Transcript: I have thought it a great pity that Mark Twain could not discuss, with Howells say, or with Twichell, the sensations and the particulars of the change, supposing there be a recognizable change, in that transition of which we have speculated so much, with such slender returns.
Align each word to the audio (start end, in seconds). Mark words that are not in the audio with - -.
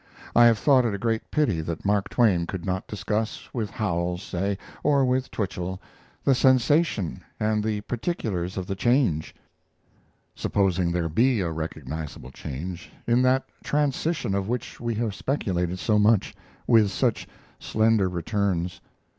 I 0.35 0.45
have 0.45 0.57
thought 0.57 0.83
it 0.83 0.95
a 0.95 0.97
great 0.97 1.29
pity 1.29 1.61
that 1.61 1.85
Mark 1.85 2.09
Twain 2.09 2.47
could 2.47 2.65
not 2.65 2.87
discuss, 2.87 3.47
with 3.53 3.69
Howells 3.69 4.23
say, 4.23 4.57
or 4.83 5.05
with 5.05 5.29
Twichell, 5.29 5.79
the 6.23 6.33
sensations 6.33 7.19
and 7.39 7.63
the 7.63 7.81
particulars 7.81 8.57
of 8.57 8.65
the 8.65 8.73
change, 8.73 9.35
supposing 10.33 10.91
there 10.91 11.07
be 11.07 11.39
a 11.41 11.51
recognizable 11.51 12.31
change, 12.31 12.89
in 13.05 13.21
that 13.21 13.45
transition 13.63 14.33
of 14.33 14.49
which 14.49 14.79
we 14.79 14.95
have 14.95 15.13
speculated 15.13 15.77
so 15.77 15.99
much, 15.99 16.33
with 16.65 16.89
such 16.89 17.27
slender 17.59 18.09
returns. 18.09 18.81